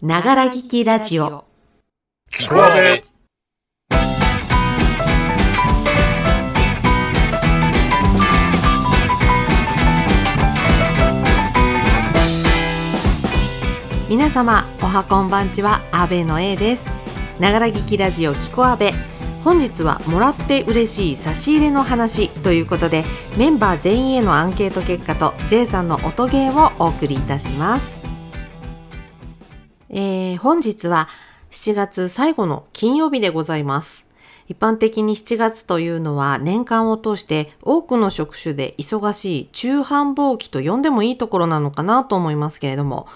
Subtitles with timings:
[0.00, 1.44] ながら聞きラジオ。
[2.30, 3.02] 聞こえ
[14.08, 16.86] 皆様、おはこんばんちは、阿部の A です。
[17.40, 18.90] ながら聞きラジオ、聞こ阿部。
[19.42, 23.04] 本日はもらって嬉しい差し入れの話ということで
[23.36, 27.97] メンバー全員へのアンケート結果と J さんの音ゲーをお送りいたします、
[29.90, 31.08] えー本日は
[31.50, 34.04] 7月最後の金曜日でございます
[34.48, 43.06] 一般的に7月というのは年間を通して多くの職種で忙しい中繁忙期と呼んでもいいところなのかなと思いますけれども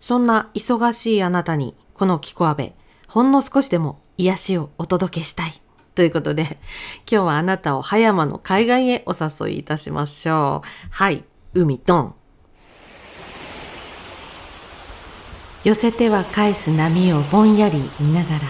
[0.00, 2.74] そんな忙しいあなたにこのキコアベ
[3.08, 5.60] ほんの少しでも癒しをお届けしたい
[5.94, 6.58] ということで、今
[7.06, 10.68] 日はあなたを葉山の海岸へお誘いいたしましょう。
[10.90, 12.14] はい、海ドン。
[15.64, 18.40] 寄せては返す波をぼんやり見ながら、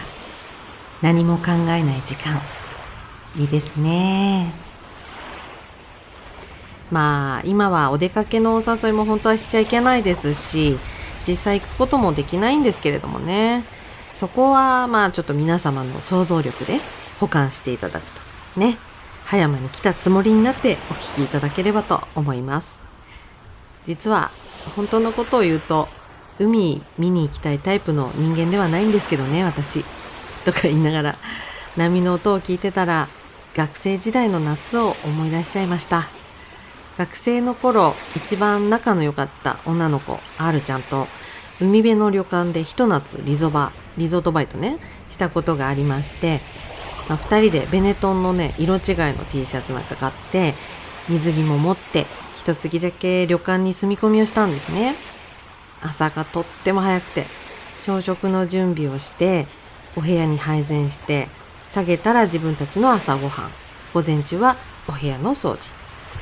[1.02, 2.40] 何も考えない時間。
[3.36, 4.52] いいですね。
[6.90, 10.78] まあ、今はお出かけのお誘いも本当はしちゃいけないですし、
[11.26, 13.64] 実際行くこともできないんですけれどもね。
[14.14, 16.78] そこはまあちょっと皆様の想像力で
[17.18, 18.20] 保管していただくと
[18.56, 18.78] ね
[19.24, 22.80] 葉山に来たつもりになってお聞きいただければと思います
[23.84, 24.30] 実は
[24.76, 25.88] 本当のことを言うと
[26.40, 29.84] 海見に行きたいタイプの人間ではないんですけどね私。
[30.44, 31.18] とか言いながら
[31.76, 33.08] 波の音を聞いてたら
[33.54, 36.08] 学生時代の夏を思い出しちゃいました。
[36.96, 41.06] 学生の頃一番仲の良かった女の子 R ちゃんと
[41.60, 46.40] 海辺の旅館でひと夏リゾバリゾートバイトねしたことがありまして、
[47.08, 48.80] まあ、2人でベネトンのね色違い
[49.14, 50.54] の T シャツなんか買って
[51.08, 54.94] 水着も持って一月だけ旅館に住み込みをしたんですね。
[55.82, 57.26] 朝がとっても早くて
[57.82, 59.46] 朝食の準備をして
[59.96, 61.28] お部屋に配膳して
[61.68, 63.50] 下げたら自分たちの朝ごはん。
[63.92, 64.56] 午前中は
[64.88, 65.72] お部屋の掃除。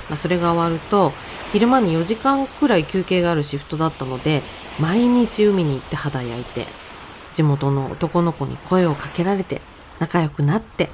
[0.09, 1.12] まあ、それが終わると
[1.53, 4.43] 昼間に4時間くらい休憩があるシフトだったので
[4.78, 6.66] 毎日海に行って肌焼いて
[7.34, 9.60] 地元の男の子に声をかけられて
[9.99, 10.91] 仲良くなって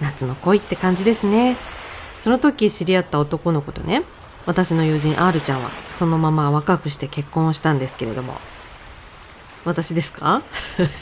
[0.00, 1.56] 夏の恋って感じですね。
[2.18, 4.02] その時知り合った男の子とね
[4.46, 8.34] 私の友人 R ちゃんはそのまま若くして結婚をしたんですけれども。
[9.64, 10.42] 私ですか？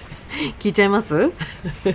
[0.59, 1.33] 聞いちゃいます？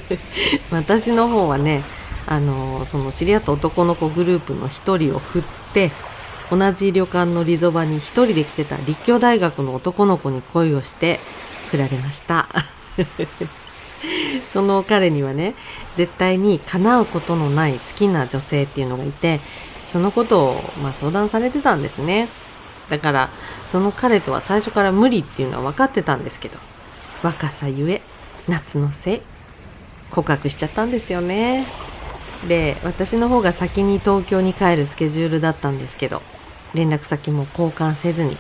[0.72, 1.84] 私の方はね
[2.28, 5.44] あのその知り合った男の子グループの一人を振っ
[5.74, 5.92] て
[6.52, 11.20] 同じ旅館のリゾバに一人で来てた立教大学の男の子に恋をして
[11.72, 12.48] 振られました。
[14.48, 15.56] その彼にはね
[15.96, 19.42] 絶対に叶うことのない好きな女性っていうのがいて
[19.90, 22.30] そのことを、まあ、相談されてたんですね。
[22.90, 23.30] だから
[23.66, 26.58] その彼とは最初から無理っていうのは分かってたんですけど
[27.22, 28.02] 若さゆえ
[28.48, 29.22] 夏のせい
[30.10, 31.68] 告白しちゃったんですよね。
[32.48, 36.22] で私の方が先に東京に帰るスケジュールだったんですけど
[36.74, 38.38] 連絡先も交換せずに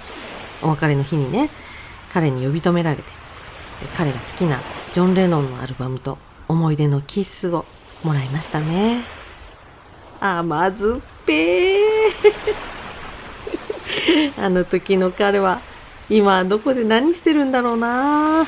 [0.61, 1.49] お別れの日にね
[2.13, 3.03] 彼に呼び止められて
[3.97, 4.59] 彼が好きな
[4.93, 6.17] ジョン・レノンのアルバムと
[6.47, 7.65] 思い出のキッスを
[8.03, 9.03] もらいましたね。
[10.21, 11.79] 甘酸っぺー。
[14.41, 15.61] あの時の彼は
[16.09, 18.47] 今どこで何してるんだろうな。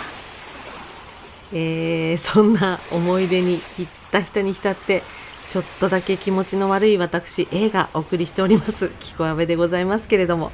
[1.53, 5.03] えー、そんな思い出にひったひたに浸って
[5.49, 8.91] ちょっとだけ気持ちの悪い私 A がお送りしております。
[8.99, 10.51] 聞こえべでございますけれども。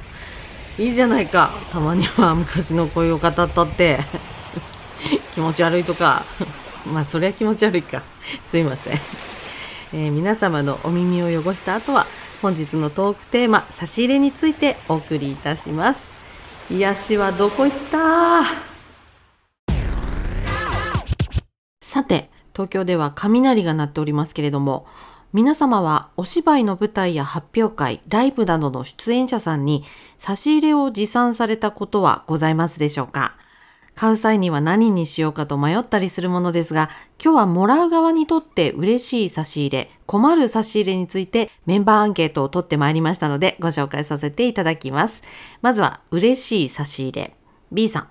[0.78, 1.50] いいじゃないか。
[1.72, 3.98] たまには昔の恋を語ったって
[5.34, 6.24] 気持ち悪いとか。
[6.86, 8.02] まあそりゃ気持ち悪いか。
[8.44, 9.00] すいません、
[9.92, 12.06] えー皆様のお耳を汚した後は
[12.42, 16.12] 本日のトークテーマ差し入れについてお送りいたします。
[16.70, 18.42] 癒しはどこ行った？
[21.80, 24.86] さて、東京では雷が鳴っておりますけれども、
[25.32, 29.84] 皆様はお芝居の舞台や発表会、ライブなどの出演者さんに
[30.18, 33.36] 差し入れを持参されたことはございますでしょうか？
[33.98, 36.88] 買う際には何にしようかと迷ったりするものですが、
[37.20, 45.24] 今日はもらう側にとって嬉しい差し入れ、困る差し入れについてメンバーアンケートを取ってまいりましたのでご紹介させていただきます。
[45.62, 47.34] まずは嬉しい差し入れ。
[47.72, 48.08] B さん。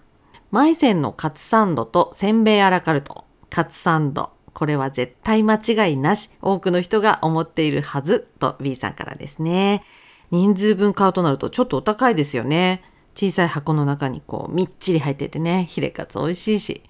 [0.52, 3.24] マイセンのカツサンドとせんべいアラカルト。
[3.50, 4.32] カツサンド。
[4.54, 6.32] これは絶対間違いなし。
[6.42, 8.28] 多くの人が思っているはず。
[8.40, 9.86] と B さんからですね。
[10.32, 12.84] 人数分買うとなるとちょっとお高いですよね。
[13.18, 16.84] 小さい箱の中にこうみっちり入っててね、ヒレカツ美味しいし。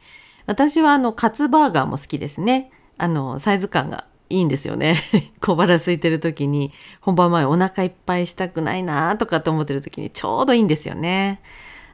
[0.45, 2.69] 私はあのカツバーガーも好きですね。
[2.97, 4.97] あの、サイズ感がいいんですよね。
[5.39, 11.41] 小腹空いてる時に本番前お腹いっぱいしたくないなとかって思ってる時にちょうどいいんですよね。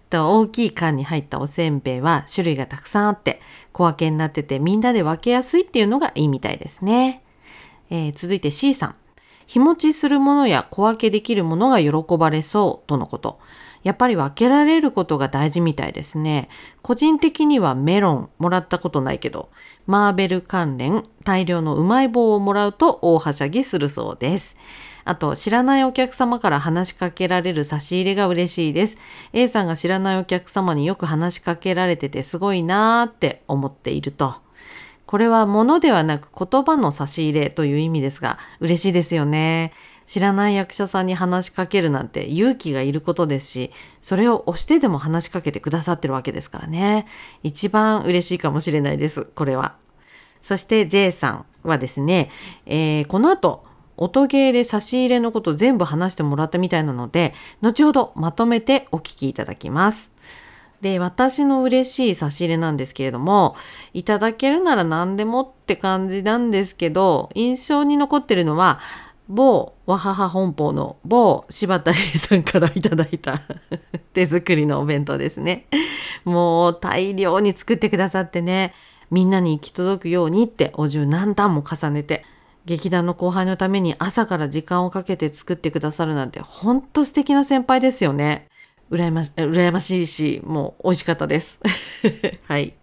[0.09, 3.41] と大きい缶に入ったおせんべいは種類がたくさんあって
[3.71, 7.24] 小分けになっててみんなで分けやすいっていうのがいいみたいですね。
[7.89, 8.95] えー、続いて C さん。
[9.45, 13.39] 日持ちするものや小分けできるものが喜ばれそうとのこと。
[13.83, 16.50] やっぱり分けられることが大事みたいですね。
[16.81, 19.50] 個人的にはメロンもらったことないけど、
[19.85, 24.57] マーベル関連大量のうまい棒をもらうと大はしゃぎするそうです。
[25.06, 28.97] あと、知らないお客様から話しかけられる差し入れが嬉しいです。
[29.33, 34.35] A さんが知らないお客様によく話しかけられててすごいなーって思っていると。
[35.06, 39.74] これは物ではなく言葉の差し入れという意味ですが、嬉しいですよね。
[40.05, 43.71] 知らない役者さんに話しかけるなんて勇気がいることですし、
[44.01, 47.05] それを押してでも話しかけてくださってるわけですからね。
[47.44, 49.75] 一番嬉しいかもしれないです、これは。
[50.41, 52.29] そして J さんはですね、
[52.65, 53.63] えー、この後、
[53.95, 60.11] 音ゲーで差し入れのこと全部話してもらったみたいなので、後ほどまとめてお聞きいただきます。
[60.81, 63.56] で、私の嬉しい差し入れなんですけれども、
[63.94, 68.79] いただけるなら何でもって感じなんですけど、印象に残ってるのは、
[69.27, 73.39] 某わはは本舗の某柴田理恵さんからいただいた
[74.13, 75.65] 手作りのお弁当ですね。
[76.25, 78.73] もう大量に作ってくださってね、
[79.11, 82.25] みんなに行き届くようにってお重何段も重ねて、
[82.65, 88.47] 劇団の後輩のために朝から時間をかけて作ってくださるなんてほんと素敵な先輩ですよね。
[88.91, 91.59] 羨まし、羨ましいし、もう美味しかったです。
[92.47, 92.73] はい。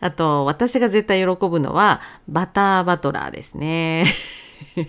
[0.00, 4.04] あと、私が絶対喜ぶのは、バターバトラーですね。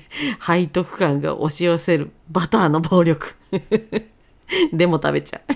[0.39, 3.35] 背徳感が押し寄せるバターの暴力。
[4.73, 5.53] でも食べちゃう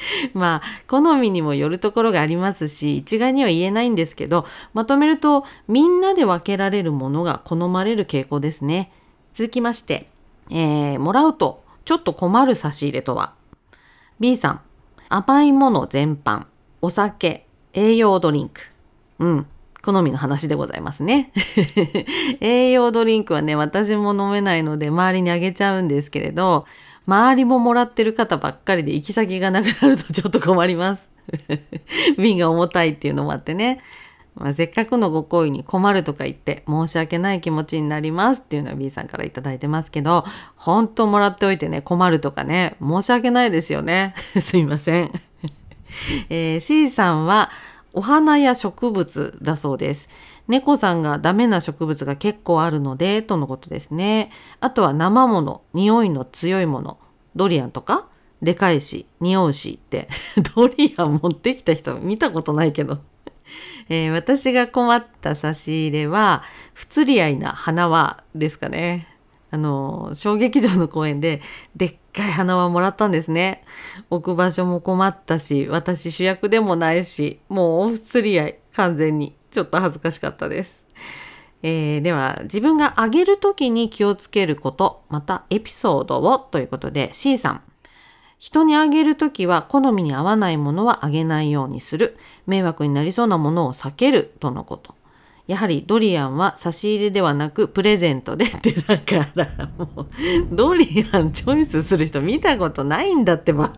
[0.34, 8.92] まあ、好みにもよるところがありますし、一概には言えないんですけど、まとめると、みんなで分けられるものが好まれる傾向ですね。
[9.34, 10.08] 続きまして、
[10.50, 13.34] えー、もらうとちょっと困る差し入れとは
[14.20, 14.60] ?B さん、
[15.08, 16.46] 甘いもの全般、
[16.82, 18.60] お酒、栄養ドリンク。
[19.18, 19.46] うん。
[19.86, 21.30] 好みの話でございますね。
[22.40, 26.66] 栄養ドリンクはね、私も飲めないので周りにあげちゃうんですけれど、
[27.06, 31.08] 周りももらってる方ばっかりで行き先がなくなると ちょっと困ります。
[32.18, 33.80] 瓶が重たいっていうのもあってね。
[34.34, 40.24] まあ、せっかくのご好意に困るとか言って申し訳ない気持ちになりますっていうのは B さんから頂いてますけど、
[40.56, 44.14] 本当もらっておいてね、困るとかね、申し訳ないですよね。
[44.40, 45.12] すいません。
[46.28, 47.50] えー、C さんは、
[47.96, 50.10] お花や植物だそうです。
[50.48, 54.30] 猫さんがダメな植物が結構あるので、とのことですね。
[54.60, 56.98] あとは生もの、匂いの強いもの、
[57.34, 58.06] ドリアンとか、
[58.42, 60.08] でかいし、匂うしって
[60.54, 62.98] ドリアン持ってきた人見たことないけど
[63.88, 66.42] えー、私が困った差し入れは、
[66.74, 69.08] 不釣り合いな花輪ですかね。
[69.50, 71.40] あの、小劇場の公演で、
[71.74, 73.62] でっかい花輪もらったんですね。
[74.10, 79.36] 置く場所も困ったし、私主役でもないし、もうお不釣り合い、完全に。
[79.50, 80.84] ちょっと恥ずかしかったです。
[81.62, 87.62] えー、では、自分があげるときに気をつけること、またエピソードをということで、C さん。
[88.38, 92.18] 人にあげるときは好みに合わないものはあげないようにする。
[92.46, 94.94] 迷惑になりそうなものを避けるとのこと。
[95.46, 100.06] やはりドリアンは差し入れではなくプレゼントでってだからもう
[100.50, 103.72] ドリアンチョイスする人見たことないんだってば。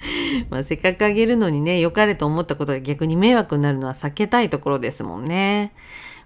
[0.50, 5.72] まあせっかくあげるのにね良かれと思ったことが逆に迷惑になるのは避けたいところですもんね。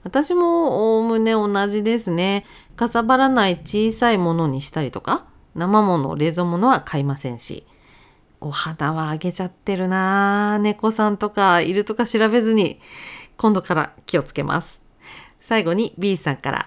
[0.03, 2.45] 私もおおむね同じですね。
[2.77, 7.65] かさばらない小さいものにしたりとか生もの冷蔵物は買いませんし。
[8.41, 12.79] お花はあげちゃってるな猫さんとかいるとか調べずに
[13.37, 14.83] 今度から気をつけます。
[15.41, 16.67] 最後に B さんから、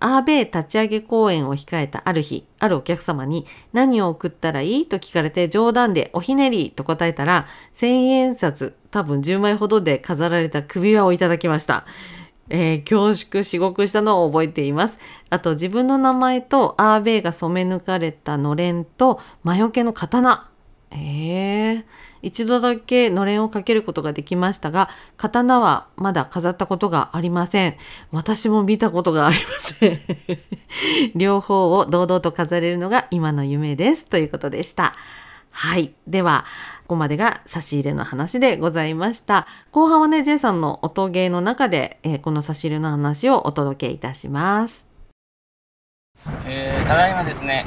[0.00, 11.84] アーベイ立ち上げ公演を控えたある日、あるお客様に何を送ったらいいと聞かれて冗談でおひねりと答えたら、千円札多分10枚ほどで飾られた首輪をいただきました。
[12.50, 14.98] えー、恐縮至極したのを覚えています。
[15.30, 20.48] あと自分の名前とアーベイが染め抜かれたのれんと魔除けの刀。
[20.90, 21.84] えー、
[22.22, 27.76] 一度だけのれんをかけることができましたが、刀はまだ飾ったことがありません。
[28.10, 29.98] 私も見たことがありません。
[31.18, 34.04] 両方を堂々と飾れるのが今の夢です。
[34.04, 34.94] ということでした。
[35.50, 35.92] はい。
[36.06, 36.44] では、
[36.82, 39.46] ここまでが差し入れの話でございました。
[39.72, 44.86] 後半はね、J さんの音ゲーの中で、えー、この差し入れの話をお届けいたします。
[46.46, 47.64] えー、ただいまですね、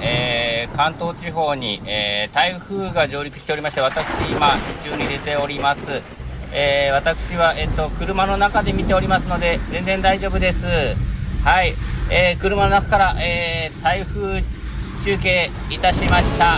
[0.61, 6.01] えー、関東地方に、えー、台風が上陸しておりまして私今支柱に出ております、
[6.53, 10.67] え私は、えっと、車の中で見ておりますので全然大丈夫です。
[11.43, 11.73] はい、
[12.11, 14.43] え車の中から、え台風
[15.03, 16.57] 中継いたしました、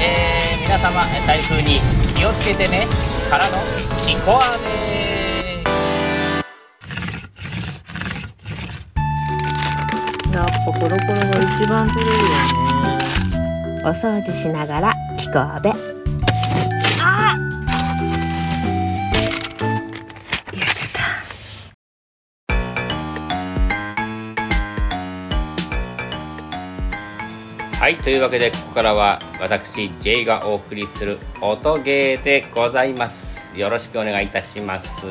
[0.00, 1.80] え皆様台風に
[2.16, 2.86] 気をつけてね。
[3.30, 3.56] からの
[4.06, 4.84] キコア
[10.32, 12.24] やっぱコロコロが一番取れるよ
[12.68, 12.73] ね。
[13.86, 15.68] お掃除しながら聞こうべ。
[15.68, 15.78] やっ
[20.74, 20.88] ちゃっ
[27.76, 27.78] た。
[27.78, 33.54] はいというわけでここからは私 J がお送りする音ゲーでございます。
[33.54, 35.04] よろしくお願いいたします。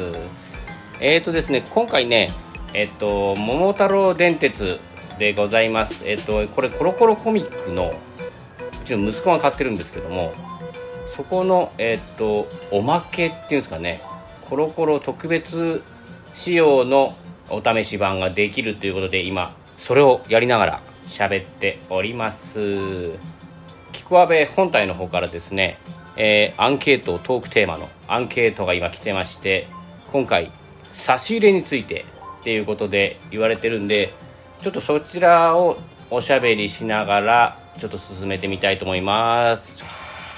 [1.00, 2.32] えーとですね今回ね
[2.74, 4.80] えっと桃太郎電鉄
[5.20, 6.10] でございます。
[6.10, 7.94] えっとこれコロコロコミックの
[8.84, 10.32] ちの息子が買ってるんですけども
[11.08, 14.00] そこのえっとおまけっていうんですかね
[14.50, 15.82] コロコロ特別
[16.36, 17.10] 仕様の
[17.50, 23.12] お試し版ができるということで今それをやりながら喋っております。
[23.92, 25.78] キクアベ本体の方からですね、
[26.18, 29.68] えーアンケートトークテーマのアンケートが今来てまして
[30.12, 30.52] 今回
[30.84, 32.06] 差し入れについて
[32.42, 34.12] っていうことで言われてるんで
[34.62, 35.78] ちょっとそちらを
[36.10, 39.78] おしゃべりしながらちょっと進めてみたいと思います。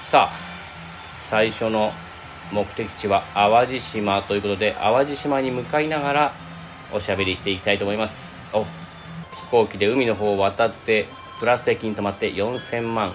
[0.06, 0.32] さあ
[1.28, 1.92] 最初の
[2.52, 6.32] 目的地は淡路島ということで淡路島に向かいながら
[6.92, 8.36] おしゃべりしていきたいと思います。
[8.52, 11.06] お飛行機で海の方を渡って
[11.40, 13.12] プラス駅に泊まって4000万。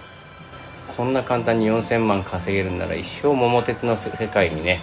[0.98, 4.80] こんな簡単に4000万稼げるんなら一生桃鉄の世界にね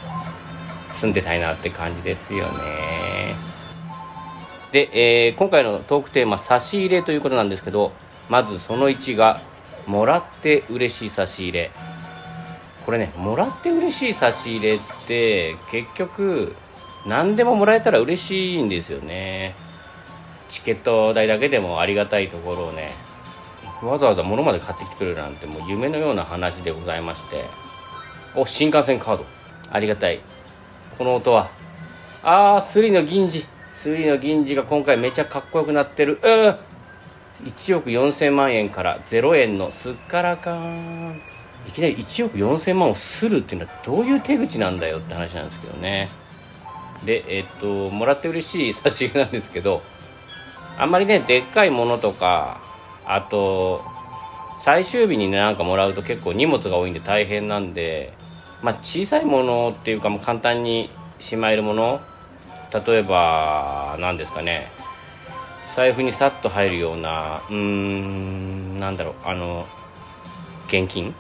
[0.92, 2.52] 住んでたいなって感じですよね。
[4.73, 7.92] で、えー今回のトークテーマ差し入れということなんですけど
[8.29, 9.41] まずその1が
[9.87, 11.71] もらって嬉しい差し入れ。
[12.85, 16.55] これねもらって嬉しい差し入れって結局
[17.07, 19.55] 何でももらえたら嬉しいんですよね。
[20.49, 22.91] チケット代だけでもありがたいところをね
[23.83, 27.45] わざわざ物まで買ってきてくれるなんてもう夢のような話でございまして。
[28.35, 29.25] お新幹線カード。
[29.71, 30.21] ありがたい。
[30.97, 31.51] この音は
[32.23, 33.45] ああスリの銀次。
[33.71, 36.19] スリの銀次が今回めちゃかっこよくなってる。
[36.23, 36.68] うん
[37.45, 41.21] 1億4000万円から0円のすっからかん。
[41.68, 46.09] いきなり1億4000万をするっていうのはどういう手口なんだよって話なんですけどね。
[47.04, 49.83] でえっともらって嬉しい差し入れなんですけど
[50.78, 52.61] あんまりねでっかいものとか
[53.04, 53.83] あと
[54.61, 58.12] 最終日にねなんかもらうと結構荷物が多いんで大変なんで
[58.62, 60.90] まあ小さいものっていうかもう簡単に
[61.21, 62.00] しまえるもの
[62.87, 64.66] 例えば何ですかね。
[65.75, 69.67] 財布にさっと入るようなうーんなんだろうあの
[70.67, 71.15] 現金？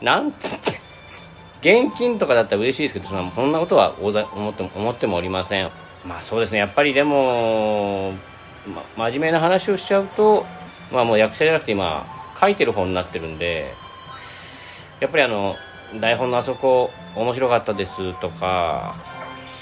[0.00, 4.10] なんつって現金とかだったら嬉しいですけどそんなことは思
[4.50, 5.70] っても思ってもおりません。
[6.06, 6.58] まあそうですね。
[6.58, 8.12] やっぱりでも、
[8.96, 10.44] ま、真面目な話をしちゃうと
[10.90, 12.04] まあもう役者じゃなくて今
[12.40, 13.72] 書いてる本になってるんで
[14.98, 15.54] やっぱりあの
[16.00, 18.94] 台本のあそこ面白かったですとか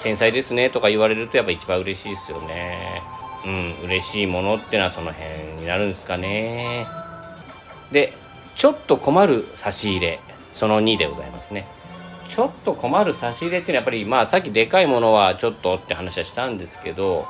[0.02, 3.02] 天才ですねとか言われるとやっぱ一番嬉しいですよね。
[3.44, 6.86] うん嬉しいものってのはその辺になるんですかね。
[7.90, 8.12] で
[8.54, 10.20] ちょっと困る差し入れ
[10.52, 11.66] その2でございますね。
[12.28, 17.26] ちょっと困る差し入れっていうのはやっぱりまあさっきでかいものはちょっとって話はしたんですけど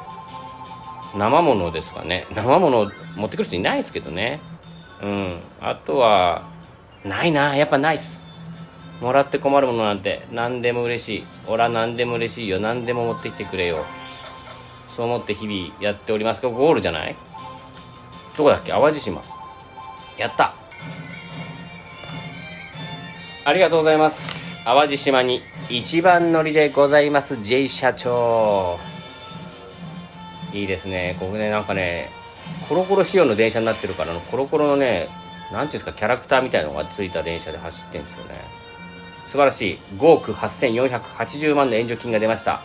[1.17, 2.27] 生ものですかね。
[2.35, 4.41] 生もの持ってくる人いないですけどね。
[5.03, 5.37] うん。
[5.61, 6.43] あとは
[7.05, 7.57] ないな。
[7.57, 8.21] やっぱないっす。
[9.01, 11.25] もらって困るものなんて何でも嬉しい。
[11.49, 12.61] 俺は何でも嬉しいよ。
[12.61, 13.85] 何でも持ってきてくれよ。
[15.01, 16.43] そう思って日々やっております。
[16.43, 17.17] がゴールじゃない？
[18.37, 18.71] どこだっけ？
[18.71, 19.23] 淡路島。
[20.19, 20.55] やった。
[23.47, 24.63] ありがとうございます。
[24.63, 25.41] 淡路島に
[25.71, 28.79] 一番乗りでございます J 社長。
[30.53, 31.17] いいですね。
[31.19, 32.11] ここねなんかね
[32.69, 35.09] コロコロ仕様の電車になってるからのコロコロのね
[35.51, 38.35] なんていうんですかキャラクターみたいのがついた電車で走ってるんですよね。
[39.29, 39.79] 素晴らしい。
[39.97, 42.61] 5億8480万の援助金が出ました。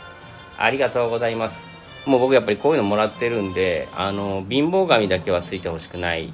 [0.57, 1.74] ありがとうございます。
[2.05, 6.33] もう僕やっぱりこういうのもらってるんであの貧乏神だけはついてほしくない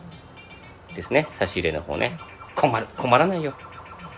[0.95, 1.25] ですね。
[1.31, 2.17] 差し入れの方ね。
[2.55, 3.53] 困る困らないよ。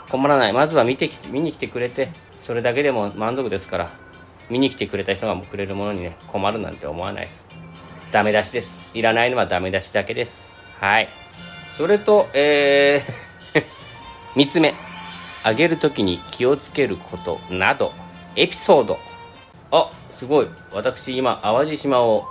[0.10, 0.54] 困らない。
[0.54, 3.90] まずは見てき見に来てくれてそれだけでも満足ですから
[4.50, 7.48] 見に来てくれた人がくれるものにね困るなんて思わないです。
[8.12, 8.92] ダメ出しです。
[8.98, 10.56] いらないのはダメ出しだけです。
[10.80, 11.08] はい。
[11.78, 13.64] それとえー
[14.36, 14.74] 3つ目。
[15.46, 17.92] あげるときに気をつけることなど。
[18.36, 18.98] エピソード。
[19.72, 19.90] あ
[20.24, 20.48] すごい。
[20.72, 22.24] 私今淡路島を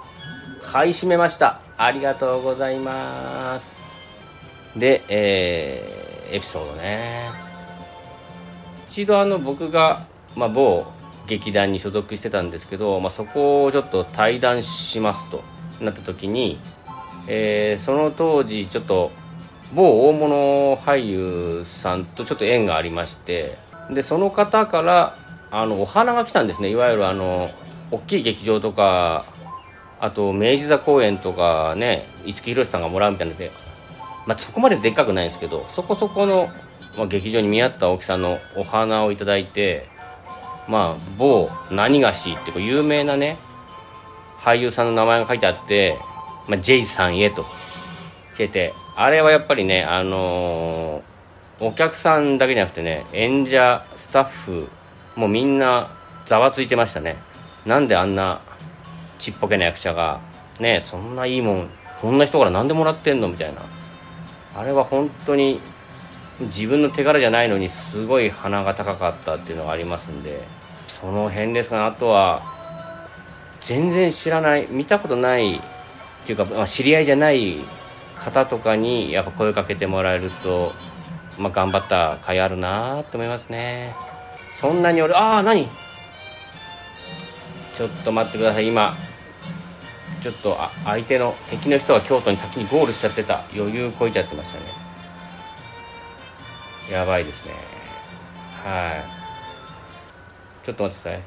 [0.62, 1.60] 買い占めました。
[1.76, 3.76] ありがとうございます。
[4.78, 7.28] でえーエピソードね。
[8.88, 10.00] 一度あの僕が、
[10.38, 10.86] まあ、某
[11.26, 15.42] 劇団に所属してたんですけど、まあ、そこをちょっと対談しますと
[15.84, 16.58] なった時に、
[17.28, 19.10] えーその当時ちょっと
[19.74, 23.54] 某大物俳優さんとちょっと縁がありまして
[23.90, 25.14] でその方から
[25.50, 26.70] あのお花が来たんですね。
[26.70, 27.50] いわゆるあの
[27.92, 29.24] 大きい劇場とか
[30.00, 33.52] あと明治座公演とかね五木ひろしさんがもらうみたいなので、
[34.26, 36.48] まあ、そこまででっかくないんですけどそこそこの、
[36.98, 39.86] まあ、劇場に見合った大きさのお花をいただいて
[40.66, 43.36] まあ某何がしってこう有名なね
[44.40, 45.96] 俳優さんの名前が書いてあって、
[46.48, 47.44] まあ、J さんへと。
[48.34, 51.12] 来ててあれはやっぱりねあのー
[51.64, 54.68] お客さんだけじゃなくてね演者スタッフ
[55.14, 55.88] もうみんな
[56.26, 57.16] ざわついてましたね。
[57.66, 58.40] なんであんな
[59.18, 60.20] ちっぽけな役者が
[60.60, 61.68] ねそんないいもん
[62.00, 63.62] こんな人から何でもらってんのみたいな。
[64.54, 65.60] あれは本当に
[66.40, 70.40] 自分の手柄じゃないのにすごい鼻が高かったっていうのがありますんで
[70.88, 72.40] その辺ですかねあとは
[73.60, 75.60] 全然知らない見たことないっ
[76.26, 77.56] ていうか、まあ、知り合いじゃない
[78.16, 80.72] 方とかにやっぱ声かけてもらえると、
[81.38, 83.92] まあ、頑張った甲斐あるなって思いますね。
[84.60, 85.68] そんなに俺ああ何？
[87.76, 88.68] ちょっと待ってください。
[88.68, 88.94] 今
[90.22, 93.40] ちょっとあ相手の敵の人は京都に先にゴールしちゃってた。
[93.54, 94.66] 余裕こいちゃってましたね。
[96.90, 97.54] やばいですね。
[98.64, 99.04] はい。
[100.64, 101.22] ちょっと待ってください。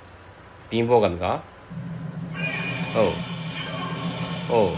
[0.71, 1.41] 貧乏神が？
[4.51, 4.61] おう。
[4.61, 4.69] おう。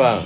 [0.00, 0.20] ワン。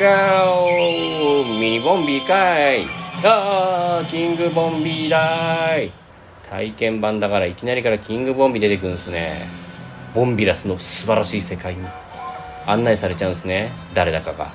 [0.00, 1.60] ガー。
[1.60, 2.86] ミニボンビーかい。
[3.22, 5.92] あーキングボンビーだい。
[6.50, 9.46] 体験版だからいきなりからキングボンビ出てくるんですね。
[10.14, 11.86] ボンビラスの素晴らしい世界に。
[12.66, 13.70] 案内されちゃうんですね。
[13.94, 14.48] 誰だかが。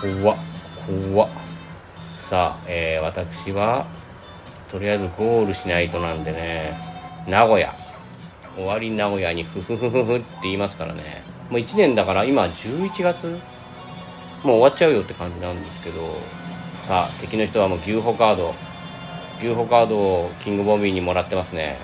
[0.00, 0.38] 怖っ
[1.12, 1.30] 怖っ。
[1.94, 3.86] さあ、えー私は
[4.72, 6.72] とりあえずゴールしないとなんでね。
[7.28, 7.72] 名古屋。
[8.56, 11.22] 終わり名古屋にフフフフフって言いますからね。
[11.48, 13.26] もう1年だから今11月？
[14.42, 16.00] もう終わっちゃうよって感じなんですけど。
[16.88, 18.52] さあ敵の人はもう牛歩カード。
[19.42, 21.78] 牛歩カードをキングボンビーにもらってますね。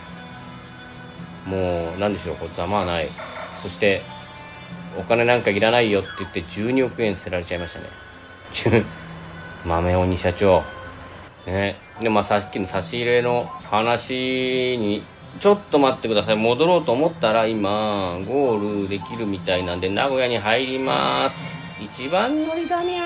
[1.47, 3.07] もう何でしょうこざまあない。
[3.63, 4.03] そして
[4.99, 8.85] お金なんかいらないよって言って12億円捨てられちゃいましたね。
[9.65, 10.63] 豆鬼社長。
[11.47, 11.77] ね。
[12.01, 15.03] でまあさっきの差し入れの話に
[15.41, 16.37] ちょっと待ってください。
[16.37, 21.57] 戻ろうと思ったら今ゴールできるみたいなんで名古屋に入ります。
[21.81, 23.03] 一番乗りだにゃ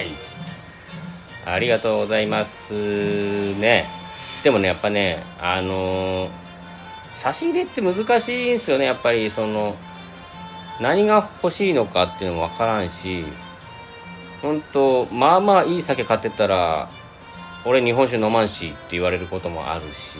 [0.00, 0.37] ー
[1.52, 2.72] ありがとうございます。
[2.72, 3.86] ね。
[4.44, 6.30] でもねやっぱねあのー
[7.16, 9.28] 差し入れって難しいんですよねやっぱり。
[9.30, 9.74] その
[10.80, 13.24] 何が欲しいのかっていうのも分からんし。
[14.40, 16.88] 本当まあまあいい酒買ってたら
[17.64, 20.18] 俺日本酒飲まんしって言われることもあるし。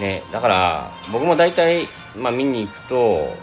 [0.00, 3.34] ねだから僕も大体まあ見に行くと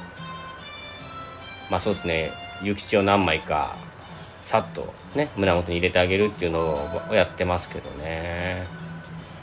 [1.70, 3.76] まあそうですね諭吉を何枚か
[4.44, 6.76] さっとね胸元に入れてあげるっていうの
[7.10, 8.64] をやってますけどね。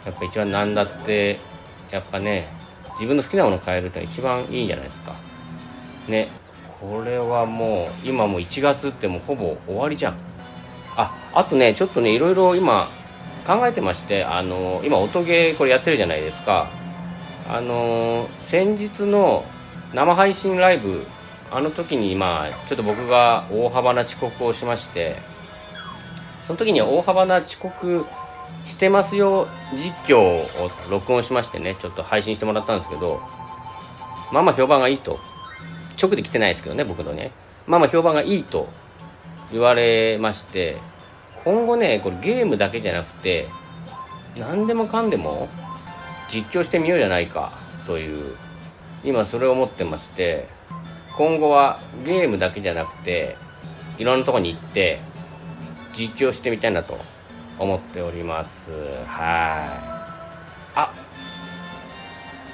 [0.04, 1.38] やっぱ一番何だって
[1.90, 2.46] やっぱね
[2.92, 5.12] 自分の好きなものを買えるってのが一番いいんじゃないですか。
[6.08, 6.28] ね
[6.80, 10.14] これはもう今もう1月ってもうほぼ終わりじゃん。
[10.96, 12.88] ああとねちょっとねいろいろ今
[13.46, 16.68] 考えてましてあの今音ゲーこれやってるじゃないですか。
[17.48, 19.44] あの先日の
[19.94, 21.04] 生配信ライブ
[21.50, 25.16] あの時にまあちょっと僕が大幅な遅刻をしまして
[26.46, 28.04] その時には大幅な遅刻
[28.64, 30.46] してますよ実況を
[30.90, 33.20] 録音しましてねちょっと配信してもらったんですけど
[34.32, 35.18] まあまあ評判がいいと。
[36.00, 37.30] 直で来てないですけどね僕のね。
[37.66, 38.68] まあまあ評判がいいと。
[39.52, 40.76] 言われまして
[41.44, 43.46] 今後ねこれゲームだけじゃなくて
[44.38, 45.48] 何でもかんでも
[46.28, 47.50] 実況してみようじゃないか
[47.86, 48.34] という
[49.04, 50.46] 今それを思ってまして
[51.16, 53.36] 今後はゲームだけじゃなくて
[53.98, 55.00] いろんなとこに行って
[55.92, 56.96] 実況してみたいなと
[57.58, 58.70] 思っております。
[59.06, 59.68] はい。
[60.74, 60.92] あ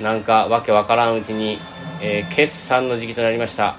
[0.02, 1.58] なんかわけわからんうちに、
[2.02, 3.76] えー決算の時期となりました。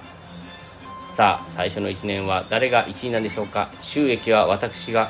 [1.12, 3.70] さあ最初の1年は誰が1位なんでしょうか？
[3.82, 5.08] 収益は私が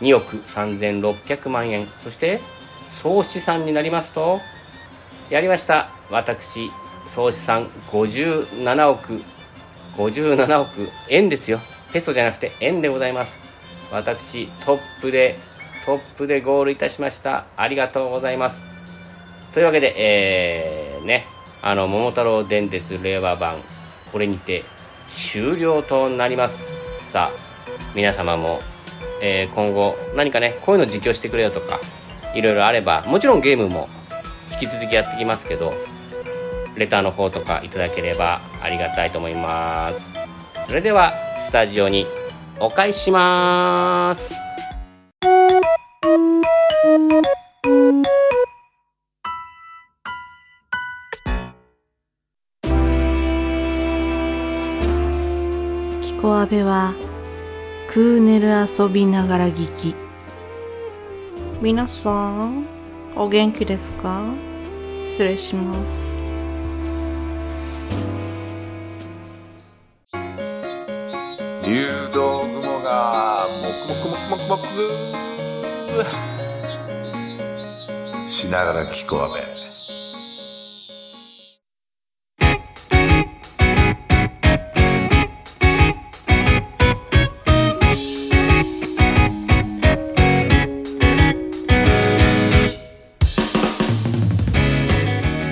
[0.00, 1.86] 2億3600万円。
[2.02, 2.40] そして
[3.02, 4.40] 総資産になりますと
[5.30, 5.88] やりました。
[6.10, 6.70] 私
[7.12, 9.20] 総資産57億
[9.96, 10.68] 57億
[11.10, 11.58] 円ですよ。
[11.92, 13.36] ペソじゃなくて円でございます。
[13.92, 15.34] 私トップで
[15.84, 17.46] トップでゴールいたしました。
[17.56, 18.62] ありがとうございます。
[19.52, 21.26] というわけでえー、ね
[21.62, 23.56] あの桃太郎電鉄令和版
[24.12, 24.62] これにて
[25.08, 26.70] 終了となります。
[27.00, 28.60] さあ皆様も、
[29.20, 31.80] えー今後何かねこういうの実況してくれよとか
[32.36, 33.88] いろいろあればもちろんゲームも
[34.52, 35.74] 引き続きやってきますけど
[36.80, 40.10] レターの方とかいただければありがたいと思います。
[40.66, 42.06] それではスタジオに
[42.58, 44.34] お返しします。
[56.00, 56.94] キコアベは
[57.90, 59.94] クーネル遊びながら聞き。
[61.60, 62.10] 皆さ
[62.46, 62.64] ん
[63.16, 64.24] お元気ですか？
[65.10, 66.19] 失礼します。
[74.50, 74.74] くもくもくも
[75.92, 76.10] くもく
[78.10, 79.40] しながら聞こうべ。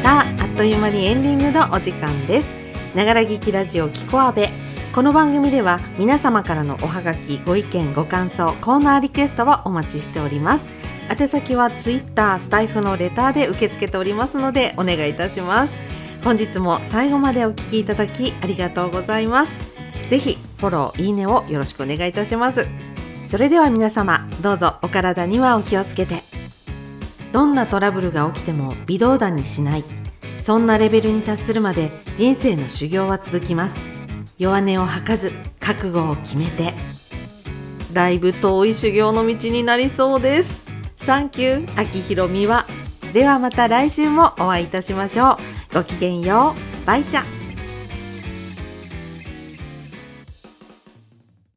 [0.02, 2.52] さああっという間にエンディングのお時間です。
[2.96, 4.50] ながら聞きラジオキコアベ
[4.98, 10.66] この番組では皆様からのおはがきご意見ご感想コーナーリクエストをお待ちしております。
[11.08, 15.78] 宛先はツイッタースタイフのレターで受け付けておりますのでお願いいたします。
[16.24, 19.52] 本日も最後までお聞きいただきありがとうございます。
[20.08, 22.66] ぜひフォローいいねをよろしくお願いいたします。
[23.24, 26.24] それでは皆様どうぞお体にはお気をつけて。
[27.30, 29.84] どんなトラブルが起きても微動だにしない。
[30.38, 33.97] そんなレベルに達するまで人生の修行は続きます。
[34.38, 36.72] 弱音を吐かず覚悟を決めて。
[37.92, 40.64] だいぶ遠い修行の道になりそうです。
[40.96, 42.66] サンキュー秋広美和
[43.12, 45.38] ではまた来週もお会いいたしましょ
[45.72, 45.74] う。
[45.74, 46.86] ごきげんよう。
[46.86, 47.37] バイチャ。